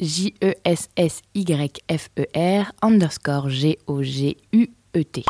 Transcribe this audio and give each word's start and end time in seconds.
J-E-S-S-Y-F-E-R 0.00 0.72
underscore 2.82 3.48
G-O-G-U-E-T. 3.48 5.24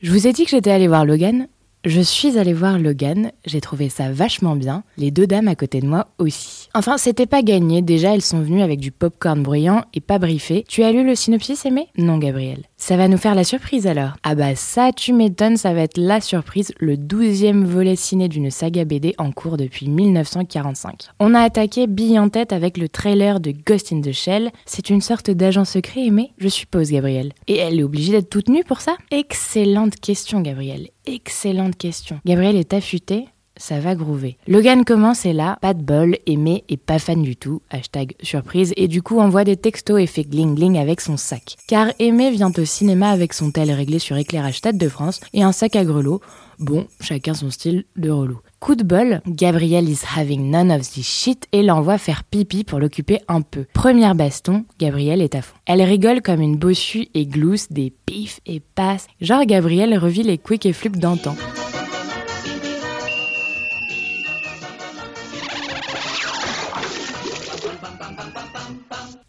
Je 0.00 0.10
vous 0.10 0.26
ai 0.26 0.32
dit 0.32 0.44
que 0.44 0.50
j'étais 0.50 0.70
allée 0.70 0.88
voir 0.88 1.04
Logan 1.04 1.46
je 1.84 2.02
suis 2.02 2.36
allée 2.36 2.52
voir 2.52 2.78
Logan, 2.78 3.32
j'ai 3.46 3.62
trouvé 3.62 3.88
ça 3.88 4.12
vachement 4.12 4.54
bien, 4.54 4.82
les 4.98 5.10
deux 5.10 5.26
dames 5.26 5.48
à 5.48 5.54
côté 5.54 5.80
de 5.80 5.86
moi 5.86 6.08
aussi. 6.18 6.68
Enfin, 6.74 6.98
c'était 6.98 7.24
pas 7.24 7.42
gagné, 7.42 7.80
déjà 7.80 8.14
elles 8.14 8.20
sont 8.20 8.42
venues 8.42 8.60
avec 8.60 8.80
du 8.80 8.90
popcorn 8.90 9.42
bruyant 9.42 9.84
et 9.94 10.00
pas 10.00 10.18
briefé. 10.18 10.62
Tu 10.68 10.82
as 10.82 10.92
lu 10.92 11.06
le 11.06 11.14
synopsis, 11.14 11.64
Aimé 11.64 11.88
Non, 11.96 12.18
Gabriel. 12.18 12.64
Ça 12.80 12.96
va 12.96 13.08
nous 13.08 13.18
faire 13.18 13.34
la 13.34 13.44
surprise 13.44 13.86
alors. 13.86 14.12
Ah 14.22 14.34
bah 14.34 14.56
ça, 14.56 14.90
tu 14.90 15.12
m'étonnes, 15.12 15.58
ça 15.58 15.74
va 15.74 15.82
être 15.82 15.98
la 15.98 16.22
surprise, 16.22 16.72
le 16.80 16.96
douzième 16.96 17.62
volet 17.62 17.94
ciné 17.94 18.26
d'une 18.26 18.50
saga 18.50 18.86
BD 18.86 19.14
en 19.18 19.32
cours 19.32 19.58
depuis 19.58 19.86
1945. 19.86 21.08
On 21.20 21.34
a 21.34 21.42
attaqué 21.42 21.86
bille 21.86 22.18
en 22.18 22.30
tête 22.30 22.54
avec 22.54 22.78
le 22.78 22.88
trailer 22.88 23.38
de 23.38 23.52
Ghost 23.52 23.92
in 23.92 24.00
the 24.00 24.12
Shell. 24.12 24.50
C'est 24.64 24.88
une 24.88 25.02
sorte 25.02 25.30
d'agent 25.30 25.66
secret, 25.66 26.06
Aimé 26.06 26.32
Je 26.38 26.48
suppose, 26.48 26.90
Gabriel. 26.90 27.34
Et 27.48 27.58
elle 27.58 27.78
est 27.78 27.84
obligée 27.84 28.12
d'être 28.12 28.30
toute 28.30 28.48
nue 28.48 28.64
pour 28.64 28.80
ça? 28.80 28.96
Excellente 29.10 29.96
question, 29.96 30.40
Gabriel. 30.40 30.88
Excellente 31.04 31.76
question. 31.76 32.18
Gabriel 32.24 32.56
est 32.56 32.72
affûté 32.72 33.26
ça 33.60 33.78
va 33.78 33.94
groover. 33.94 34.36
Logan 34.48 34.84
commence 34.84 35.26
et 35.26 35.32
là, 35.32 35.58
pas 35.60 35.74
de 35.74 35.82
bol, 35.82 36.16
Aimé 36.26 36.64
est 36.68 36.76
pas 36.76 36.98
fan 36.98 37.22
du 37.22 37.36
tout, 37.36 37.62
hashtag 37.70 38.14
surprise, 38.22 38.72
et 38.76 38.88
du 38.88 39.02
coup 39.02 39.20
envoie 39.20 39.44
des 39.44 39.56
textos 39.56 40.00
et 40.00 40.06
fait 40.06 40.24
gling 40.24 40.54
gling 40.54 40.78
avec 40.78 41.00
son 41.00 41.16
sac. 41.16 41.56
Car 41.68 41.92
Aimé 41.98 42.30
vient 42.30 42.52
au 42.56 42.64
cinéma 42.64 43.10
avec 43.10 43.32
son 43.32 43.50
tel 43.50 43.70
réglé 43.70 43.98
sur 43.98 44.16
éclairage 44.16 44.58
Stade 44.58 44.78
de 44.78 44.88
France 44.88 45.20
et 45.32 45.42
un 45.42 45.52
sac 45.52 45.76
à 45.76 45.84
grelots. 45.84 46.20
Bon, 46.58 46.86
chacun 47.00 47.32
son 47.32 47.50
style 47.50 47.84
de 47.96 48.10
relou. 48.10 48.40
Coup 48.58 48.74
de 48.74 48.82
bol, 48.82 49.22
Gabriel 49.26 49.88
is 49.88 50.00
having 50.14 50.50
none 50.50 50.70
of 50.70 50.82
this 50.82 51.06
shit 51.06 51.46
et 51.52 51.62
l'envoie 51.62 51.96
faire 51.96 52.24
pipi 52.24 52.64
pour 52.64 52.78
l'occuper 52.78 53.20
un 53.28 53.40
peu. 53.40 53.64
Première 53.72 54.14
baston, 54.14 54.66
Gabriel 54.78 55.22
est 55.22 55.34
à 55.34 55.40
fond. 55.40 55.56
Elle 55.64 55.80
rigole 55.80 56.20
comme 56.20 56.42
une 56.42 56.56
bossue 56.56 57.08
et 57.14 57.24
glousse 57.24 57.72
des 57.72 57.94
pifs 58.04 58.40
et 58.44 58.60
passes. 58.60 59.06
Genre 59.22 59.46
Gabriel 59.46 59.96
revit 59.96 60.22
les 60.22 60.36
quick 60.36 60.66
et 60.66 60.74
flip 60.74 60.98
d'antan. 60.98 61.34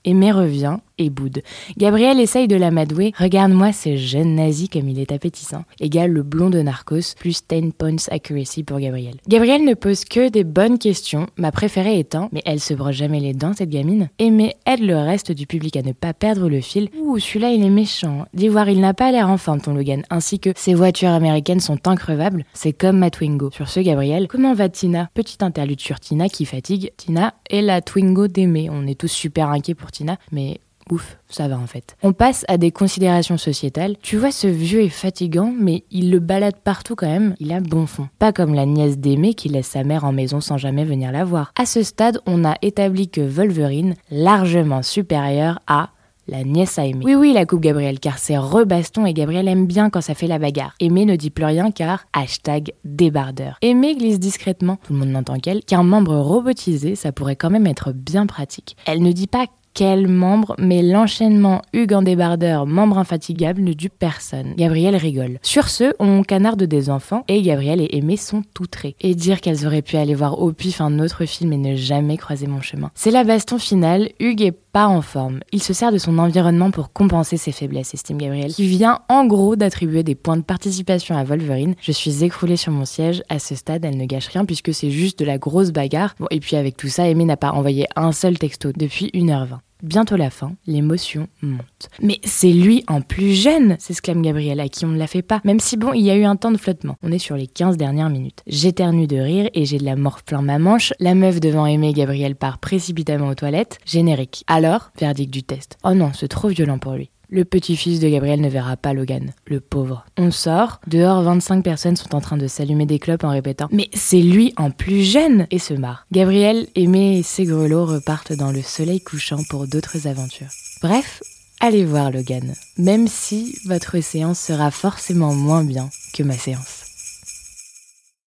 Aimé 0.03 0.31
revient 0.31 0.77
et 0.97 1.09
boude. 1.09 1.41
Gabriel 1.77 2.19
essaye 2.19 2.47
de 2.47 2.55
l'amadouer. 2.55 3.13
Regarde-moi 3.17 3.71
ce 3.73 3.95
jeune 3.95 4.35
nazi 4.35 4.69
comme 4.69 4.89
il 4.89 4.99
est 4.99 5.11
appétissant. 5.11 5.63
Égale 5.79 6.11
le 6.11 6.23
blond 6.23 6.49
de 6.49 6.61
Narcos, 6.61 7.15
plus 7.17 7.41
10 7.47 7.71
points 7.77 7.95
accuracy 8.09 8.63
pour 8.63 8.79
Gabriel. 8.79 9.15
Gabriel 9.27 9.63
ne 9.63 9.73
pose 9.73 10.05
que 10.05 10.29
des 10.29 10.43
bonnes 10.43 10.77
questions, 10.77 11.27
ma 11.37 11.51
préférée 11.51 11.99
étant, 11.99 12.29
mais 12.31 12.41
elle 12.45 12.59
se 12.59 12.73
broche 12.73 12.95
jamais 12.95 13.19
les 13.19 13.33
dents 13.33 13.53
cette 13.53 13.69
gamine. 13.69 14.09
Aimé 14.19 14.55
aide 14.65 14.81
le 14.81 14.97
reste 14.97 15.31
du 15.31 15.47
public 15.47 15.75
à 15.77 15.81
ne 15.81 15.91
pas 15.91 16.13
perdre 16.13 16.49
le 16.49 16.61
fil. 16.61 16.89
Ouh, 16.99 17.19
celui-là 17.19 17.51
il 17.51 17.63
est 17.63 17.69
méchant. 17.69 18.25
Dis 18.33 18.47
voir, 18.47 18.69
il 18.69 18.79
n'a 18.79 18.93
pas 18.93 19.11
l'air 19.11 19.29
en 19.29 19.37
forme 19.37 19.61
ton 19.61 19.73
Logan, 19.73 20.03
ainsi 20.09 20.39
que 20.39 20.51
ses 20.55 20.73
voitures 20.73 21.09
américaines 21.09 21.59
sont 21.59 21.87
increvables. 21.87 22.45
C'est 22.53 22.73
comme 22.73 22.99
ma 22.99 23.09
Twingo. 23.09 23.51
Sur 23.51 23.69
ce, 23.69 23.79
Gabriel, 23.79 24.27
comment 24.27 24.53
va 24.53 24.69
Tina? 24.69 25.09
Petite 25.13 25.43
interlude 25.43 25.81
sur 25.81 25.99
Tina 25.99 26.29
qui 26.29 26.45
fatigue. 26.45 26.91
Tina 26.97 27.33
est 27.49 27.61
la 27.61 27.81
Twingo 27.81 28.27
d'Aimé. 28.27 28.69
On 28.71 28.87
est 28.87 28.99
tous 28.99 29.11
super 29.11 29.49
inquiets 29.49 29.75
pour 29.75 29.91
Tina, 29.91 30.17
mais 30.31 30.59
ouf, 30.91 31.17
ça 31.29 31.47
va 31.47 31.57
en 31.57 31.65
fait. 31.65 31.95
On 32.03 32.13
passe 32.13 32.45
à 32.47 32.57
des 32.57 32.71
considérations 32.71 33.37
sociétales. 33.37 33.95
Tu 34.01 34.17
vois, 34.17 34.31
ce 34.31 34.47
vieux 34.47 34.81
est 34.81 34.89
fatigant, 34.89 35.53
mais 35.57 35.83
il 35.89 36.11
le 36.11 36.19
balade 36.19 36.57
partout 36.63 36.95
quand 36.95 37.07
même. 37.07 37.35
Il 37.39 37.51
a 37.51 37.59
bon 37.59 37.87
fond. 37.87 38.09
Pas 38.19 38.33
comme 38.33 38.53
la 38.53 38.65
nièce 38.65 38.99
d'Aimé 38.99 39.33
qui 39.33 39.49
laisse 39.49 39.67
sa 39.67 39.83
mère 39.83 40.03
en 40.03 40.11
maison 40.11 40.41
sans 40.41 40.57
jamais 40.57 40.85
venir 40.85 41.11
la 41.11 41.23
voir. 41.23 41.53
À 41.57 41.65
ce 41.65 41.81
stade, 41.81 42.19
on 42.27 42.45
a 42.45 42.55
établi 42.61 43.09
que 43.09 43.21
Wolverine, 43.21 43.95
largement 44.11 44.83
supérieur 44.83 45.59
à 45.65 45.89
la 46.27 46.43
nièce 46.43 46.77
Aimé. 46.77 47.03
Oui, 47.03 47.15
oui, 47.15 47.33
la 47.33 47.45
coupe 47.45 47.61
Gabriel, 47.61 47.99
car 47.99 48.17
c'est 48.17 48.37
rebaston 48.37 49.05
et 49.05 49.13
Gabriel 49.13 49.47
aime 49.47 49.65
bien 49.65 49.89
quand 49.89 50.01
ça 50.01 50.13
fait 50.13 50.27
la 50.27 50.39
bagarre. 50.39 50.73
Aimé 50.79 51.05
ne 51.05 51.15
dit 51.15 51.29
plus 51.29 51.45
rien 51.45 51.71
car 51.71 52.05
hashtag 52.13 52.73
débardeur. 52.85 53.57
Aimé 53.61 53.95
glisse 53.95 54.19
discrètement, 54.19 54.77
tout 54.77 54.93
le 54.93 54.99
monde 54.99 55.09
n'entend 55.09 55.39
qu'elle, 55.39 55.63
qu'un 55.63 55.83
membre 55.83 56.15
robotisé, 56.15 56.95
ça 56.95 57.11
pourrait 57.11 57.35
quand 57.35 57.49
même 57.49 57.67
être 57.67 57.91
bien 57.91 58.25
pratique. 58.27 58.77
Elle 58.85 59.01
ne 59.01 59.11
dit 59.11 59.27
pas 59.27 59.45
quel 59.73 60.07
membre, 60.07 60.55
mais 60.57 60.81
l'enchaînement 60.81 61.61
Hugues 61.73 61.93
en 61.93 62.01
débardeur, 62.01 62.65
membre 62.65 62.97
infatigable, 62.97 63.61
ne 63.61 63.73
dupe 63.73 63.93
personne. 63.97 64.53
Gabriel 64.57 64.95
rigole. 64.95 65.39
Sur 65.41 65.69
ce, 65.69 65.93
on 65.99 66.23
canarde 66.23 66.63
des 66.63 66.89
enfants 66.89 67.23
et 67.27 67.41
Gabriel 67.41 67.81
et 67.81 67.97
Aimé 67.97 68.17
sont 68.17 68.43
outrés. 68.59 68.95
Et 69.01 69.15
dire 69.15 69.41
qu'elles 69.41 69.65
auraient 69.65 69.81
pu 69.81 69.97
aller 69.97 70.15
voir 70.15 70.39
au 70.39 70.51
pif 70.51 70.81
un 70.81 70.99
autre 70.99 71.25
film 71.25 71.53
et 71.53 71.57
ne 71.57 71.75
jamais 71.75 72.17
croiser 72.17 72.47
mon 72.47 72.61
chemin. 72.61 72.91
C'est 72.95 73.11
la 73.11 73.23
baston 73.23 73.57
finale, 73.57 74.09
Hugues 74.19 74.41
est 74.41 74.57
pas 74.71 74.87
en 74.87 75.01
forme. 75.01 75.39
Il 75.51 75.61
se 75.61 75.73
sert 75.73 75.91
de 75.91 75.97
son 75.97 76.17
environnement 76.17 76.71
pour 76.71 76.93
compenser 76.93 77.37
ses 77.37 77.51
faiblesses, 77.51 77.93
estime 77.93 78.17
Gabriel, 78.17 78.53
qui 78.53 78.67
vient 78.67 78.99
en 79.09 79.25
gros 79.25 79.55
d'attribuer 79.55 80.03
des 80.03 80.15
points 80.15 80.37
de 80.37 80.43
participation 80.43 81.17
à 81.17 81.23
Wolverine. 81.23 81.75
Je 81.81 81.91
suis 81.91 82.23
écroulée 82.23 82.57
sur 82.57 82.71
mon 82.71 82.85
siège. 82.85 83.23
À 83.29 83.39
ce 83.39 83.55
stade, 83.55 83.83
elle 83.85 83.97
ne 83.97 84.05
gâche 84.05 84.27
rien 84.27 84.45
puisque 84.45 84.73
c'est 84.73 84.91
juste 84.91 85.19
de 85.19 85.25
la 85.25 85.37
grosse 85.37 85.71
bagarre. 85.71 86.15
Bon, 86.19 86.27
et 86.31 86.39
puis 86.39 86.55
avec 86.55 86.77
tout 86.77 86.87
ça, 86.87 87.07
Aimé 87.07 87.25
n'a 87.25 87.37
pas 87.37 87.51
envoyé 87.51 87.87
un 87.95 88.11
seul 88.11 88.37
texto 88.37 88.71
depuis 88.75 89.07
1h20. 89.13 89.60
Bientôt 89.81 90.15
la 90.15 90.29
fin, 90.29 90.53
l'émotion 90.67 91.27
monte. 91.41 91.89
Mais 92.01 92.19
c'est 92.23 92.51
lui 92.51 92.83
en 92.87 93.01
plus 93.01 93.33
jeune 93.33 93.77
s'exclame 93.79 94.21
Gabriel, 94.21 94.59
à 94.59 94.69
qui 94.69 94.85
on 94.85 94.89
ne 94.89 94.97
la 94.97 95.07
fait 95.07 95.23
pas. 95.23 95.41
Même 95.43 95.59
si 95.59 95.75
bon, 95.75 95.93
il 95.93 96.01
y 96.01 96.11
a 96.11 96.15
eu 96.15 96.23
un 96.23 96.35
temps 96.35 96.51
de 96.51 96.57
flottement. 96.57 96.97
On 97.01 97.11
est 97.11 97.17
sur 97.17 97.35
les 97.35 97.47
15 97.47 97.77
dernières 97.77 98.09
minutes. 98.09 98.43
J'éternue 98.45 99.07
de 99.07 99.17
rire 99.17 99.49
et 99.53 99.65
j'ai 99.65 99.79
de 99.79 99.85
la 99.85 99.95
mort 99.95 100.21
plein 100.21 100.41
ma 100.43 100.59
manche. 100.59 100.93
La 100.99 101.15
meuf 101.15 101.39
devant 101.39 101.65
aimer 101.65 101.93
Gabriel 101.93 102.35
part 102.35 102.59
précipitamment 102.59 103.29
aux 103.29 103.35
toilettes. 103.35 103.79
Générique. 103.85 104.43
Alors, 104.47 104.91
verdict 104.99 105.33
du 105.33 105.43
test. 105.43 105.77
Oh 105.83 105.93
non, 105.93 106.11
c'est 106.13 106.27
trop 106.27 106.49
violent 106.49 106.77
pour 106.77 106.93
lui. 106.93 107.09
Le 107.33 107.45
petit-fils 107.45 108.01
de 108.01 108.09
Gabriel 108.09 108.41
ne 108.41 108.49
verra 108.49 108.75
pas 108.75 108.91
Logan, 108.91 109.31
le 109.47 109.61
pauvre. 109.61 110.03
On 110.17 110.31
sort, 110.31 110.81
dehors 110.87 111.23
25 111.23 111.63
personnes 111.63 111.95
sont 111.95 112.13
en 112.13 112.19
train 112.19 112.35
de 112.35 112.45
s'allumer 112.45 112.85
des 112.85 112.99
clopes 112.99 113.23
en 113.23 113.29
répétant 113.29 113.69
Mais 113.71 113.89
c'est 113.93 114.21
lui 114.21 114.53
en 114.57 114.69
plus 114.69 115.01
jeune 115.03 115.47
et 115.49 115.57
se 115.57 115.73
marre. 115.73 116.05
Gabriel, 116.11 116.67
Aimé 116.75 117.19
et 117.19 117.23
ses 117.23 117.45
grelots 117.45 117.85
repartent 117.85 118.33
dans 118.33 118.51
le 118.51 118.61
soleil 118.61 118.99
couchant 118.99 119.39
pour 119.49 119.65
d'autres 119.65 120.07
aventures. 120.07 120.51
Bref, 120.81 121.23
allez 121.61 121.85
voir 121.85 122.11
Logan, 122.11 122.53
même 122.77 123.07
si 123.07 123.57
votre 123.65 124.01
séance 124.01 124.39
sera 124.41 124.69
forcément 124.69 125.33
moins 125.33 125.63
bien 125.63 125.89
que 126.13 126.23
ma 126.23 126.37
séance. 126.37 126.80